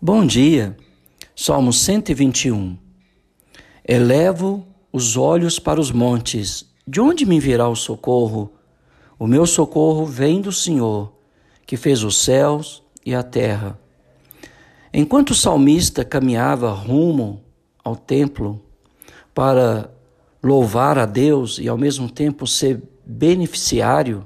Bom 0.00 0.24
dia, 0.24 0.76
Salmo 1.34 1.72
121. 1.72 2.78
Elevo 3.84 4.64
os 4.92 5.16
olhos 5.16 5.58
para 5.58 5.80
os 5.80 5.90
montes, 5.90 6.64
de 6.86 7.00
onde 7.00 7.26
me 7.26 7.40
virá 7.40 7.68
o 7.68 7.74
socorro? 7.74 8.52
O 9.18 9.26
meu 9.26 9.44
socorro 9.44 10.06
vem 10.06 10.40
do 10.40 10.52
Senhor, 10.52 11.12
que 11.66 11.76
fez 11.76 12.04
os 12.04 12.16
céus 12.16 12.80
e 13.04 13.12
a 13.12 13.24
terra. 13.24 13.76
Enquanto 14.94 15.30
o 15.30 15.34
salmista 15.34 16.04
caminhava 16.04 16.70
rumo 16.70 17.42
ao 17.82 17.96
templo 17.96 18.62
para 19.34 19.92
louvar 20.40 20.96
a 20.96 21.06
Deus 21.06 21.58
e 21.58 21.68
ao 21.68 21.76
mesmo 21.76 22.08
tempo 22.08 22.46
ser 22.46 22.80
beneficiário 23.04 24.24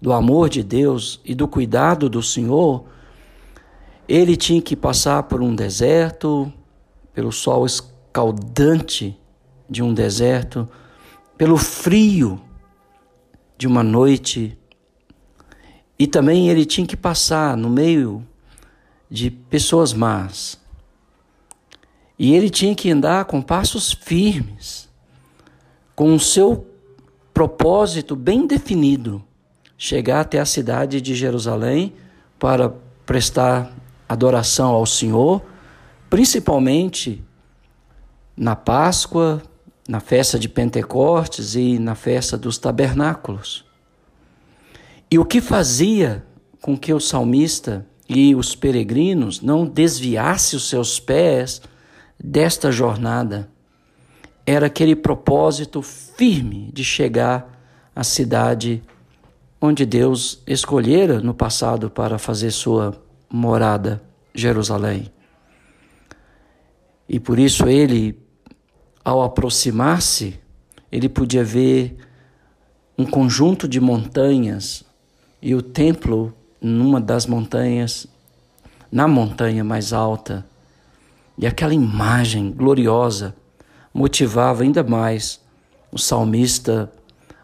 do 0.00 0.10
amor 0.10 0.48
de 0.48 0.62
Deus 0.62 1.20
e 1.22 1.34
do 1.34 1.46
cuidado 1.46 2.08
do 2.08 2.22
Senhor, 2.22 2.86
ele 4.08 4.36
tinha 4.36 4.60
que 4.60 4.74
passar 4.74 5.22
por 5.24 5.40
um 5.40 5.54
deserto, 5.54 6.52
pelo 7.14 7.32
sol 7.32 7.64
escaldante 7.64 9.18
de 9.68 9.82
um 9.82 9.94
deserto, 9.94 10.68
pelo 11.36 11.56
frio 11.56 12.40
de 13.56 13.66
uma 13.66 13.82
noite. 13.82 14.58
E 15.98 16.06
também 16.06 16.48
ele 16.48 16.64
tinha 16.64 16.86
que 16.86 16.96
passar 16.96 17.56
no 17.56 17.70
meio 17.70 18.26
de 19.08 19.30
pessoas 19.30 19.92
más. 19.92 20.58
E 22.18 22.34
ele 22.34 22.50
tinha 22.50 22.74
que 22.74 22.90
andar 22.90 23.24
com 23.24 23.40
passos 23.40 23.92
firmes, 23.92 24.88
com 25.94 26.14
o 26.14 26.20
seu 26.20 26.66
propósito 27.32 28.14
bem 28.14 28.46
definido, 28.46 29.22
chegar 29.76 30.20
até 30.20 30.38
a 30.38 30.44
cidade 30.44 31.00
de 31.00 31.14
Jerusalém 31.14 31.94
para 32.38 32.72
prestar 33.04 33.72
adoração 34.12 34.70
ao 34.70 34.86
Senhor, 34.86 35.42
principalmente 36.08 37.22
na 38.36 38.54
Páscoa, 38.54 39.42
na 39.88 40.00
festa 40.00 40.38
de 40.38 40.48
Pentecostes 40.48 41.54
e 41.54 41.78
na 41.78 41.94
festa 41.94 42.36
dos 42.38 42.58
tabernáculos. 42.58 43.64
E 45.10 45.18
o 45.18 45.24
que 45.24 45.40
fazia 45.40 46.24
com 46.60 46.76
que 46.76 46.94
o 46.94 47.00
salmista 47.00 47.84
e 48.08 48.34
os 48.34 48.54
peregrinos 48.54 49.40
não 49.40 49.66
desviassem 49.66 50.56
os 50.56 50.68
seus 50.68 51.00
pés 51.00 51.60
desta 52.22 52.70
jornada 52.70 53.48
era 54.46 54.66
aquele 54.66 54.96
propósito 54.96 55.82
firme 55.82 56.70
de 56.72 56.84
chegar 56.84 57.60
à 57.94 58.02
cidade 58.02 58.82
onde 59.60 59.86
Deus 59.86 60.42
escolhera 60.46 61.20
no 61.20 61.32
passado 61.32 61.88
para 61.88 62.18
fazer 62.18 62.50
sua 62.50 63.00
morada, 63.32 64.02
Jerusalém. 64.34 65.10
E 67.08 67.18
por 67.18 67.38
isso 67.38 67.66
ele, 67.66 68.18
ao 69.02 69.22
aproximar-se, 69.22 70.38
ele 70.90 71.08
podia 71.08 71.42
ver 71.42 71.96
um 72.96 73.06
conjunto 73.06 73.66
de 73.66 73.80
montanhas 73.80 74.84
e 75.40 75.54
o 75.54 75.62
templo 75.62 76.34
numa 76.60 77.00
das 77.00 77.26
montanhas, 77.26 78.06
na 78.90 79.08
montanha 79.08 79.64
mais 79.64 79.92
alta. 79.92 80.46
E 81.38 81.46
aquela 81.46 81.74
imagem 81.74 82.52
gloriosa 82.52 83.34
motivava 83.92 84.62
ainda 84.62 84.84
mais 84.84 85.40
o 85.90 85.98
salmista 85.98 86.92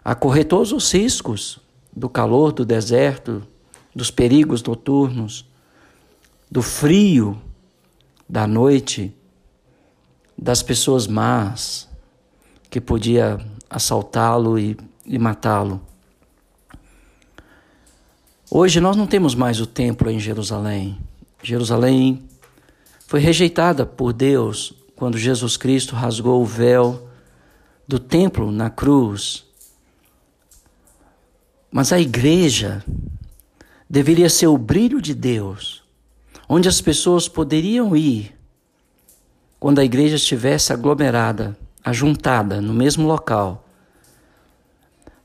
a 0.04 0.14
correr 0.14 0.44
todos 0.44 0.72
os 0.72 0.92
riscos 0.92 1.58
do 1.94 2.08
calor 2.08 2.52
do 2.52 2.64
deserto, 2.64 3.42
dos 3.94 4.10
perigos 4.10 4.62
noturnos, 4.62 5.47
do 6.50 6.62
frio 6.62 7.40
da 8.28 8.46
noite, 8.46 9.14
das 10.36 10.62
pessoas 10.62 11.06
más 11.06 11.88
que 12.70 12.80
podia 12.80 13.38
assaltá-lo 13.68 14.58
e, 14.58 14.76
e 15.04 15.18
matá-lo. 15.18 15.80
Hoje 18.50 18.80
nós 18.80 18.96
não 18.96 19.06
temos 19.06 19.34
mais 19.34 19.60
o 19.60 19.66
templo 19.66 20.10
em 20.10 20.18
Jerusalém. 20.18 20.98
Jerusalém 21.42 22.22
foi 23.06 23.20
rejeitada 23.20 23.84
por 23.84 24.12
Deus 24.12 24.72
quando 24.96 25.18
Jesus 25.18 25.56
Cristo 25.56 25.94
rasgou 25.94 26.42
o 26.42 26.46
véu 26.46 27.08
do 27.86 27.98
templo 27.98 28.50
na 28.50 28.70
cruz. 28.70 29.44
Mas 31.70 31.92
a 31.92 32.00
igreja 32.00 32.82
deveria 33.88 34.28
ser 34.28 34.46
o 34.46 34.58
brilho 34.58 35.00
de 35.00 35.14
Deus 35.14 35.87
onde 36.48 36.68
as 36.68 36.80
pessoas 36.80 37.28
poderiam 37.28 37.94
ir 37.94 38.34
quando 39.60 39.80
a 39.80 39.84
igreja 39.84 40.16
estivesse 40.16 40.72
aglomerada, 40.72 41.56
ajuntada 41.84 42.60
no 42.60 42.72
mesmo 42.72 43.06
local, 43.06 43.66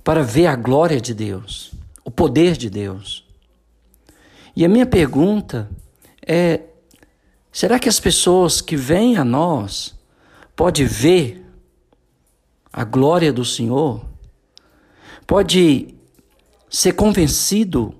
para 0.03 0.22
ver 0.22 0.47
a 0.47 0.56
glória 0.56 1.00
de 1.00 1.13
Deus, 1.13 1.72
o 2.03 2.11
poder 2.11 2.57
de 2.57 2.69
Deus. 2.69 3.25
E 4.56 4.66
a 4.66 4.69
minha 4.69 4.85
pergunta 4.85 5.69
é: 6.25 6.61
será 7.51 7.79
que 7.79 7.88
as 7.88 8.00
pessoas 8.00 8.59
que 8.59 8.75
vêm 8.75 9.17
a 9.17 9.23
nós 9.23 9.95
podem 10.55 10.85
ver 10.85 11.45
a 12.72 12.84
glória 12.84 13.31
do 13.31 13.45
Senhor? 13.45 14.05
Pode 15.25 15.95
ser 16.69 16.94
convencido 16.94 17.95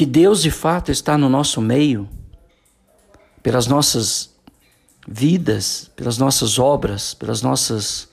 que 0.00 0.06
Deus 0.06 0.40
de 0.40 0.50
fato 0.50 0.90
está 0.90 1.18
no 1.18 1.28
nosso 1.28 1.60
meio, 1.60 2.08
pelas 3.42 3.66
nossas 3.66 4.34
vidas, 5.06 5.90
pelas 5.94 6.16
nossas 6.16 6.58
obras, 6.58 7.12
pelas 7.12 7.42
nossas 7.42 8.08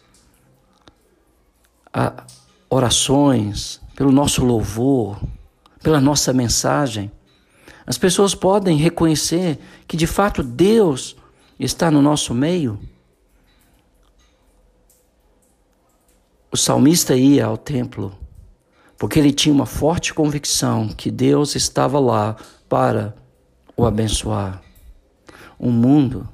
ah, 1.94 2.26
orações, 2.70 3.80
pelo 3.96 4.12
nosso 4.12 4.44
louvor, 4.44 5.18
pela 5.82 6.02
nossa 6.02 6.34
mensagem. 6.34 7.10
As 7.86 7.98
pessoas 7.98 8.36
podem 8.36 8.76
reconhecer 8.76 9.58
que 9.88 9.96
de 9.96 10.08
fato 10.08 10.44
Deus 10.44 11.16
está 11.58 11.90
no 11.90 12.02
nosso 12.02 12.34
meio. 12.34 12.78
O 16.52 16.58
salmista 16.58 17.16
ia 17.16 17.46
ao 17.46 17.58
templo 17.58 18.27
porque 18.98 19.20
ele 19.20 19.32
tinha 19.32 19.54
uma 19.54 19.66
forte 19.66 20.14
convicção 20.14 20.88
que 20.90 21.12
Deus 21.12 21.56
estava 21.56 22.00
lá 22.00 22.36
para 22.68 23.16
o 23.76 23.86
abençoar. 23.86 24.62
O 25.60 25.70
mundo 25.70 26.28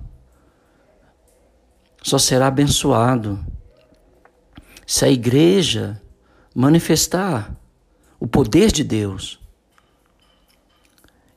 só 2.01 2.18
será 2.18 2.47
abençoado 2.47 3.44
se 4.85 5.06
a 5.06 5.09
igreja 5.09 6.01
manifestar 6.56 7.56
o 8.19 8.28
poder 8.28 8.72
de 8.72 8.84
Deus 8.84 9.40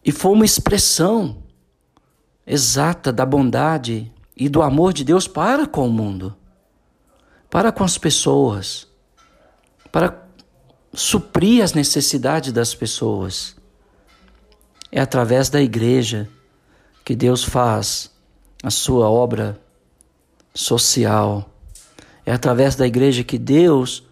e 0.05 0.13
for 0.13 0.31
uma 0.31 0.45
expressão 0.45 1.43
exata 2.47 3.13
da 3.13 3.27
bondade 3.27 4.13
e 4.37 4.49
do 4.49 4.63
amor 4.63 4.93
de 4.93 5.03
Deus 5.03 5.27
para 5.27 5.67
com 5.67 5.89
o 5.89 5.91
mundo, 5.91 6.37
para 7.51 7.73
com 7.73 7.83
as 7.83 7.99
pessoas, 7.99 8.87
para 9.91 10.26
suprir 10.97 11.63
as 11.63 11.75
necessidades 11.75 12.51
das 12.53 12.75
pessoas. 12.75 13.55
É 14.91 14.99
através 14.99 15.51
da 15.51 15.61
igreja 15.61 16.27
que 17.05 17.15
Deus 17.15 17.45
faz 17.45 18.11
a 18.63 18.71
sua 18.71 19.11
obra 19.11 19.61
social. 20.55 21.51
É 22.25 22.33
através 22.33 22.75
da 22.75 22.87
igreja 22.87 23.23
que 23.23 23.37
Deus 23.37 24.05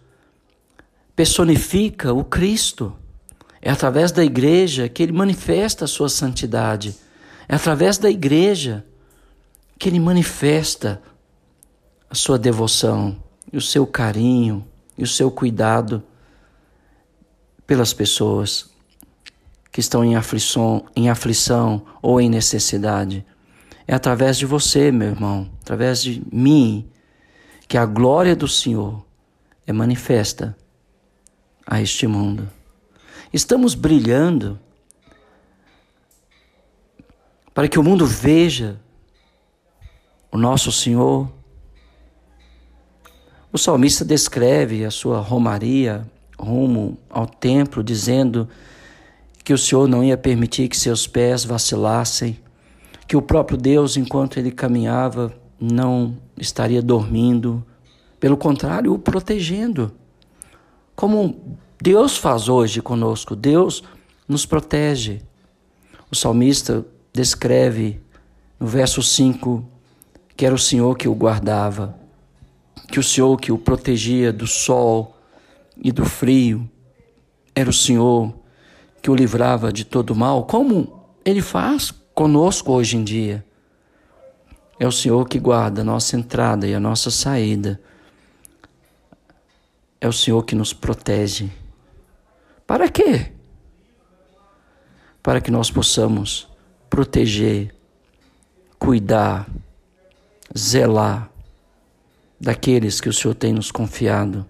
personifica 1.16 2.12
o 2.12 2.22
Cristo. 2.22 2.94
É 3.62 3.70
através 3.70 4.12
da 4.12 4.22
igreja 4.22 4.86
que 4.86 5.02
ele 5.02 5.12
manifesta 5.12 5.86
a 5.86 5.88
sua 5.88 6.10
santidade. 6.10 6.94
É 7.48 7.54
através 7.54 7.96
da 7.96 8.10
igreja 8.10 8.84
que 9.78 9.88
ele 9.88 9.98
manifesta 9.98 11.02
a 12.10 12.14
sua 12.14 12.38
devoção, 12.38 13.16
e 13.50 13.56
o 13.56 13.60
seu 13.60 13.86
carinho 13.86 14.66
e 14.98 15.02
o 15.02 15.06
seu 15.06 15.30
cuidado 15.30 16.02
pelas 17.66 17.92
pessoas 17.92 18.70
que 19.70 19.80
estão 19.80 20.04
em 20.04 20.14
aflição, 20.14 20.84
em 20.94 21.10
aflição 21.10 21.84
ou 22.00 22.20
em 22.20 22.28
necessidade. 22.28 23.26
É 23.86 23.94
através 23.94 24.38
de 24.38 24.46
você, 24.46 24.92
meu 24.92 25.08
irmão, 25.08 25.50
através 25.60 26.02
de 26.02 26.22
mim, 26.32 26.88
que 27.66 27.76
a 27.76 27.84
glória 27.84 28.36
do 28.36 28.46
Senhor 28.46 29.04
é 29.66 29.72
manifesta 29.72 30.56
a 31.66 31.80
este 31.80 32.06
mundo. 32.06 32.48
Estamos 33.32 33.74
brilhando 33.74 34.60
para 37.52 37.68
que 37.68 37.78
o 37.78 37.82
mundo 37.82 38.06
veja 38.06 38.80
o 40.30 40.38
nosso 40.38 40.70
Senhor. 40.70 41.32
O 43.52 43.58
salmista 43.58 44.04
descreve 44.04 44.84
a 44.84 44.90
sua 44.90 45.20
romaria 45.20 46.08
rumo 46.38 46.98
ao 47.08 47.26
templo, 47.26 47.82
dizendo 47.82 48.48
que 49.42 49.52
o 49.52 49.58
Senhor 49.58 49.86
não 49.88 50.02
ia 50.02 50.16
permitir 50.16 50.68
que 50.68 50.76
seus 50.76 51.06
pés 51.06 51.44
vacilassem, 51.44 52.38
que 53.06 53.16
o 53.16 53.22
próprio 53.22 53.58
Deus, 53.58 53.96
enquanto 53.96 54.38
ele 54.38 54.50
caminhava, 54.50 55.34
não 55.60 56.16
estaria 56.36 56.82
dormindo, 56.82 57.64
pelo 58.18 58.36
contrário, 58.36 58.92
o 58.92 58.98
protegendo. 58.98 59.92
Como 60.96 61.58
Deus 61.80 62.16
faz 62.16 62.48
hoje 62.48 62.80
conosco, 62.80 63.36
Deus 63.36 63.82
nos 64.26 64.46
protege. 64.46 65.20
O 66.10 66.16
salmista 66.16 66.84
descreve 67.12 68.00
no 68.58 68.66
verso 68.66 69.02
5 69.02 69.64
que 70.36 70.44
era 70.44 70.54
o 70.54 70.58
Senhor 70.58 70.96
que 70.96 71.08
o 71.08 71.14
guardava, 71.14 71.96
que 72.88 72.98
o 72.98 73.02
Senhor 73.02 73.36
que 73.36 73.52
o 73.52 73.58
protegia 73.58 74.32
do 74.32 74.46
sol 74.46 75.13
e 75.76 75.92
do 75.92 76.04
frio, 76.04 76.68
era 77.54 77.68
o 77.68 77.72
Senhor 77.72 78.34
que 79.02 79.10
o 79.10 79.14
livrava 79.14 79.72
de 79.72 79.84
todo 79.84 80.14
mal, 80.14 80.44
como 80.44 81.04
ele 81.24 81.42
faz 81.42 81.92
conosco 82.14 82.72
hoje 82.72 82.96
em 82.96 83.04
dia. 83.04 83.44
É 84.78 84.86
o 84.86 84.92
Senhor 84.92 85.28
que 85.28 85.38
guarda 85.38 85.82
a 85.82 85.84
nossa 85.84 86.16
entrada 86.16 86.66
e 86.66 86.74
a 86.74 86.80
nossa 86.80 87.10
saída. 87.10 87.80
É 90.00 90.08
o 90.08 90.12
Senhor 90.12 90.42
que 90.44 90.54
nos 90.54 90.72
protege. 90.72 91.50
Para 92.66 92.88
quê? 92.88 93.32
Para 95.22 95.40
que 95.40 95.50
nós 95.50 95.70
possamos 95.70 96.48
proteger, 96.90 97.74
cuidar, 98.78 99.48
zelar 100.56 101.30
daqueles 102.40 103.00
que 103.00 103.08
o 103.08 103.12
Senhor 103.12 103.34
tem 103.34 103.52
nos 103.52 103.70
confiado. 103.70 104.46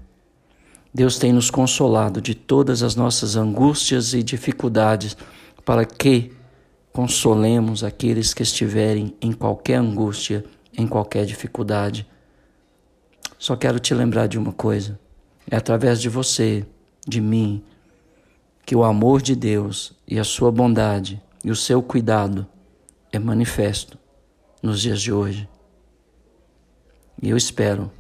Deus 0.94 1.18
tem 1.18 1.32
nos 1.32 1.50
consolado 1.50 2.20
de 2.20 2.36
todas 2.36 2.80
as 2.84 2.94
nossas 2.94 3.34
angústias 3.34 4.14
e 4.14 4.22
dificuldades, 4.22 5.16
para 5.64 5.84
que 5.84 6.30
consolemos 6.92 7.82
aqueles 7.82 8.32
que 8.32 8.44
estiverem 8.44 9.12
em 9.20 9.32
qualquer 9.32 9.76
angústia, 9.76 10.44
em 10.78 10.86
qualquer 10.86 11.26
dificuldade. 11.26 12.06
Só 13.36 13.56
quero 13.56 13.80
te 13.80 13.92
lembrar 13.92 14.28
de 14.28 14.38
uma 14.38 14.52
coisa: 14.52 14.96
é 15.50 15.56
através 15.56 16.00
de 16.00 16.08
você, 16.08 16.64
de 17.04 17.20
mim, 17.20 17.64
que 18.64 18.76
o 18.76 18.84
amor 18.84 19.20
de 19.20 19.34
Deus 19.34 19.94
e 20.06 20.20
a 20.20 20.24
sua 20.24 20.52
bondade 20.52 21.20
e 21.44 21.50
o 21.50 21.56
seu 21.56 21.82
cuidado 21.82 22.46
é 23.12 23.18
manifesto 23.18 23.98
nos 24.62 24.80
dias 24.80 25.02
de 25.02 25.12
hoje. 25.12 25.48
E 27.20 27.30
eu 27.30 27.36
espero 27.36 27.90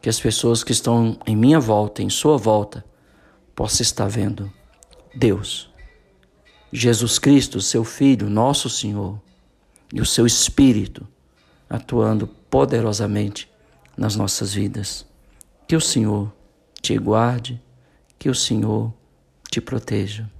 que 0.00 0.08
as 0.08 0.20
pessoas 0.20 0.62
que 0.62 0.72
estão 0.72 1.18
em 1.26 1.36
minha 1.36 1.60
volta, 1.60 2.02
em 2.02 2.10
sua 2.10 2.36
volta, 2.36 2.84
possam 3.54 3.82
estar 3.82 4.08
vendo 4.08 4.52
Deus 5.14 5.68
Jesus 6.72 7.18
Cristo, 7.18 7.60
seu 7.60 7.82
Filho, 7.82 8.28
nosso 8.28 8.68
Senhor, 8.68 9.18
e 9.92 10.00
o 10.00 10.06
seu 10.06 10.26
Espírito 10.26 11.06
atuando 11.68 12.26
poderosamente 12.26 13.48
nas 13.96 14.16
nossas 14.16 14.52
vidas. 14.52 15.06
Que 15.66 15.76
o 15.76 15.80
Senhor 15.80 16.32
te 16.80 16.96
guarde, 16.98 17.60
que 18.18 18.28
o 18.28 18.34
Senhor 18.34 18.92
te 19.50 19.60
proteja. 19.60 20.30